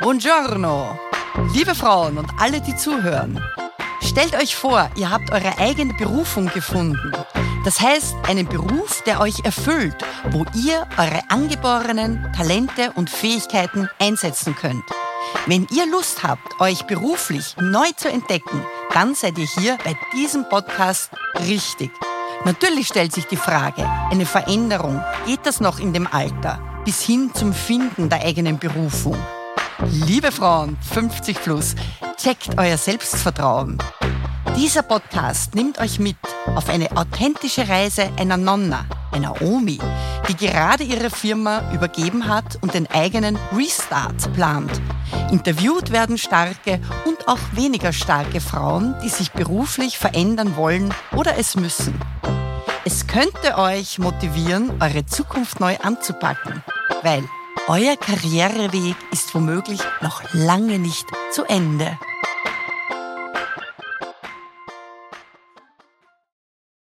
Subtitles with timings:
[0.00, 0.98] Buongiorno,
[1.52, 3.38] liebe Frauen und alle, die zuhören.
[4.00, 7.12] Stellt euch vor, ihr habt eure eigene Berufung gefunden.
[7.64, 9.96] Das heißt, einen Beruf, der euch erfüllt,
[10.30, 14.84] wo ihr eure angeborenen Talente und Fähigkeiten einsetzen könnt.
[15.46, 18.64] Wenn ihr Lust habt, euch beruflich neu zu entdecken,
[18.94, 21.10] dann seid ihr hier bei diesem Podcast
[21.46, 21.90] richtig.
[22.46, 27.30] Natürlich stellt sich die Frage, eine Veränderung, geht das noch in dem Alter, bis hin
[27.34, 29.18] zum Finden der eigenen Berufung?
[29.88, 31.74] Liebe Frauen, 50 plus,
[32.16, 33.78] checkt euer Selbstvertrauen.
[34.56, 36.16] Dieser Podcast nimmt euch mit
[36.54, 39.78] auf eine authentische Reise einer Nonna, einer Omi,
[40.28, 44.70] die gerade ihre Firma übergeben hat und den eigenen Restart plant.
[45.30, 51.56] Interviewt werden starke und auch weniger starke Frauen, die sich beruflich verändern wollen oder es
[51.56, 51.98] müssen.
[52.84, 56.62] Es könnte euch motivieren, eure Zukunft neu anzupacken,
[57.02, 57.24] weil
[57.70, 62.00] euer Karriereweg ist womöglich noch lange nicht zu Ende.